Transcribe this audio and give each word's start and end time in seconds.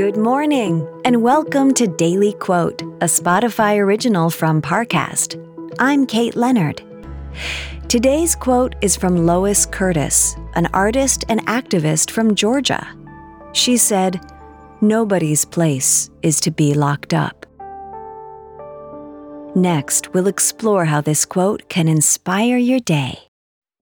Good 0.00 0.16
morning, 0.16 0.88
and 1.04 1.22
welcome 1.22 1.74
to 1.74 1.86
Daily 1.86 2.32
Quote, 2.32 2.80
a 2.80 3.04
Spotify 3.04 3.76
original 3.76 4.30
from 4.30 4.62
Parcast. 4.62 5.36
I'm 5.78 6.06
Kate 6.06 6.34
Leonard. 6.34 6.82
Today's 7.86 8.34
quote 8.34 8.74
is 8.80 8.96
from 8.96 9.26
Lois 9.26 9.66
Curtis, 9.66 10.36
an 10.54 10.68
artist 10.72 11.26
and 11.28 11.46
activist 11.46 12.10
from 12.10 12.34
Georgia. 12.34 12.88
She 13.52 13.76
said, 13.76 14.18
Nobody's 14.80 15.44
place 15.44 16.08
is 16.22 16.40
to 16.40 16.50
be 16.50 16.72
locked 16.72 17.12
up. 17.12 17.44
Next, 19.54 20.14
we'll 20.14 20.28
explore 20.28 20.86
how 20.86 21.02
this 21.02 21.26
quote 21.26 21.68
can 21.68 21.88
inspire 21.88 22.56
your 22.56 22.80
day. 22.80 23.29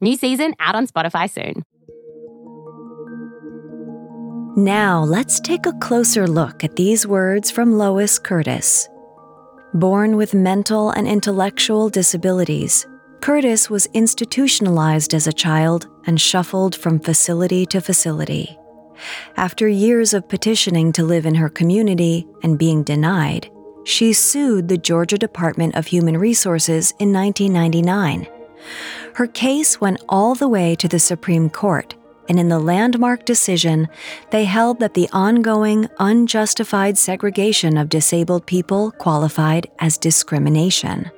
New 0.00 0.16
season 0.16 0.54
out 0.58 0.74
on 0.74 0.86
Spotify 0.86 1.28
soon. 1.28 1.62
Now, 4.56 5.04
let's 5.04 5.38
take 5.40 5.66
a 5.66 5.72
closer 5.74 6.26
look 6.26 6.64
at 6.64 6.76
these 6.76 7.06
words 7.06 7.50
from 7.50 7.78
Lois 7.78 8.18
Curtis. 8.18 8.88
Born 9.74 10.16
with 10.16 10.34
mental 10.34 10.90
and 10.90 11.06
intellectual 11.06 11.88
disabilities, 11.88 12.86
Curtis 13.20 13.68
was 13.68 13.86
institutionalized 13.92 15.14
as 15.14 15.26
a 15.26 15.32
child 15.32 15.86
and 16.06 16.20
shuffled 16.20 16.74
from 16.74 16.98
facility 16.98 17.66
to 17.66 17.80
facility. 17.80 18.58
After 19.36 19.68
years 19.68 20.14
of 20.14 20.28
petitioning 20.28 20.92
to 20.92 21.04
live 21.04 21.26
in 21.26 21.34
her 21.34 21.48
community 21.48 22.26
and 22.42 22.58
being 22.58 22.82
denied, 22.82 23.50
she 23.84 24.12
sued 24.12 24.68
the 24.68 24.78
Georgia 24.78 25.18
Department 25.18 25.74
of 25.74 25.86
Human 25.86 26.16
Resources 26.16 26.92
in 26.98 27.12
1999. 27.12 28.26
Her 29.14 29.26
case 29.26 29.80
went 29.80 30.02
all 30.08 30.34
the 30.34 30.48
way 30.48 30.74
to 30.76 30.88
the 30.88 30.98
Supreme 30.98 31.50
Court, 31.50 31.94
and 32.28 32.38
in 32.38 32.48
the 32.48 32.60
landmark 32.60 33.24
decision, 33.24 33.88
they 34.30 34.44
held 34.44 34.78
that 34.80 34.94
the 34.94 35.08
ongoing, 35.12 35.88
unjustified 35.98 36.96
segregation 36.96 37.76
of 37.76 37.88
disabled 37.88 38.46
people 38.46 38.92
qualified 38.92 39.68
as 39.80 39.98
discrimination. 39.98 41.10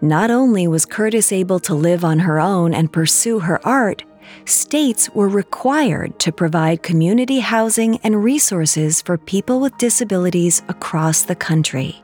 Not 0.00 0.30
only 0.30 0.66
was 0.66 0.86
Curtis 0.86 1.32
able 1.32 1.60
to 1.60 1.74
live 1.74 2.04
on 2.04 2.20
her 2.20 2.40
own 2.40 2.72
and 2.72 2.92
pursue 2.92 3.40
her 3.40 3.64
art, 3.66 4.04
states 4.44 5.10
were 5.10 5.28
required 5.28 6.18
to 6.20 6.32
provide 6.32 6.82
community 6.82 7.40
housing 7.40 7.98
and 7.98 8.24
resources 8.24 9.02
for 9.02 9.18
people 9.18 9.60
with 9.60 9.76
disabilities 9.76 10.62
across 10.68 11.22
the 11.22 11.34
country. 11.34 12.02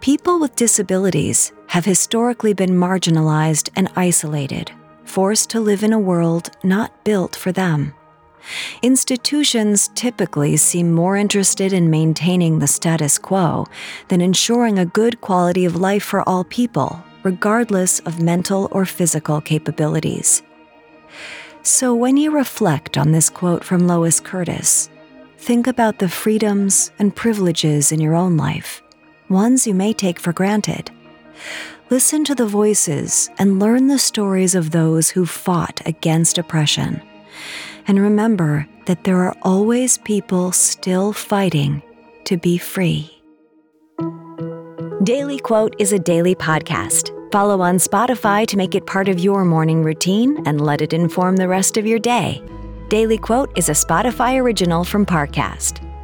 People 0.00 0.40
with 0.40 0.56
disabilities 0.56 1.52
have 1.66 1.84
historically 1.84 2.54
been 2.54 2.70
marginalized 2.70 3.68
and 3.76 3.90
isolated, 3.96 4.72
forced 5.04 5.50
to 5.50 5.60
live 5.60 5.82
in 5.82 5.92
a 5.92 5.98
world 5.98 6.50
not 6.64 7.04
built 7.04 7.36
for 7.36 7.52
them. 7.52 7.92
Institutions 8.80 9.90
typically 9.94 10.56
seem 10.56 10.90
more 10.90 11.18
interested 11.18 11.74
in 11.74 11.90
maintaining 11.90 12.58
the 12.58 12.66
status 12.66 13.18
quo 13.18 13.66
than 14.08 14.22
ensuring 14.22 14.78
a 14.78 14.86
good 14.86 15.20
quality 15.20 15.66
of 15.66 15.76
life 15.76 16.02
for 16.02 16.26
all 16.26 16.44
people, 16.44 17.04
regardless 17.22 18.00
of 18.00 18.22
mental 18.22 18.68
or 18.72 18.86
physical 18.86 19.42
capabilities. 19.42 20.42
So, 21.62 21.94
when 21.94 22.16
you 22.16 22.30
reflect 22.30 22.96
on 22.96 23.12
this 23.12 23.28
quote 23.28 23.64
from 23.64 23.86
Lois 23.86 24.18
Curtis, 24.18 24.88
think 25.36 25.66
about 25.66 25.98
the 25.98 26.08
freedoms 26.08 26.90
and 26.98 27.14
privileges 27.14 27.92
in 27.92 28.00
your 28.00 28.14
own 28.14 28.38
life, 28.38 28.82
ones 29.30 29.66
you 29.66 29.74
may 29.74 29.92
take 29.92 30.20
for 30.20 30.32
granted. 30.32 30.90
Listen 31.88 32.24
to 32.24 32.34
the 32.34 32.46
voices 32.46 33.30
and 33.38 33.58
learn 33.58 33.88
the 33.88 33.98
stories 33.98 34.54
of 34.54 34.70
those 34.70 35.10
who 35.10 35.24
fought 35.26 35.80
against 35.86 36.38
oppression. 36.38 37.02
And 37.86 37.98
remember 38.00 38.68
that 38.86 39.04
there 39.04 39.18
are 39.22 39.36
always 39.42 39.98
people 39.98 40.52
still 40.52 41.12
fighting 41.12 41.82
to 42.24 42.36
be 42.36 42.58
free. 42.58 43.16
Daily 45.02 45.38
Quote 45.38 45.74
is 45.78 45.92
a 45.92 45.98
daily 45.98 46.34
podcast 46.34 47.16
Follow 47.32 47.60
on 47.60 47.76
Spotify 47.76 48.46
to 48.48 48.56
make 48.56 48.74
it 48.74 48.86
part 48.86 49.08
of 49.08 49.20
your 49.20 49.44
morning 49.44 49.84
routine 49.84 50.42
and 50.46 50.60
let 50.60 50.82
it 50.82 50.92
inform 50.92 51.36
the 51.36 51.48
rest 51.48 51.76
of 51.76 51.86
your 51.86 52.00
day. 52.00 52.42
Daily 52.88 53.18
Quote 53.18 53.56
is 53.56 53.68
a 53.68 53.72
Spotify 53.72 54.40
original 54.40 54.84
from 54.84 55.06
Parcast. 55.06 55.89